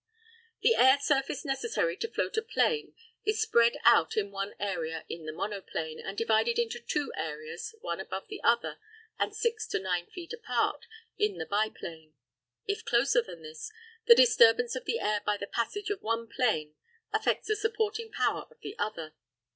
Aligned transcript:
The 0.63 0.73
air 0.73 0.97
surface 0.99 1.45
necessary 1.45 1.95
to 1.97 2.11
float 2.11 2.35
a 2.35 2.41
plane 2.41 2.95
is 3.23 3.39
spread 3.39 3.77
out 3.83 4.17
in 4.17 4.31
one 4.31 4.55
area 4.59 5.05
in 5.07 5.25
the 5.27 5.31
monoplane, 5.31 5.99
and 5.99 6.17
divided 6.17 6.57
into 6.57 6.79
two 6.79 7.11
areas, 7.15 7.75
one 7.81 7.99
above 7.99 8.27
the 8.27 8.41
other 8.43 8.79
and 9.19 9.31
6 9.35 9.67
to 9.67 9.79
9 9.79 10.07
feet 10.07 10.33
apart, 10.33 10.87
in 11.19 11.37
the 11.37 11.45
biplane; 11.45 12.15
if 12.65 12.83
closer 12.83 13.21
than 13.21 13.43
this, 13.43 13.71
the 14.07 14.15
disturbance 14.15 14.75
of 14.75 14.85
the 14.85 14.99
air 14.99 15.21
by 15.23 15.37
the 15.37 15.45
passage 15.45 15.91
of 15.91 16.01
one 16.01 16.27
plane 16.27 16.73
affects 17.13 17.47
the 17.47 17.55
supporting 17.55 18.11
power 18.11 18.47
of 18.49 18.59
the 18.61 18.75
other. 18.79 19.13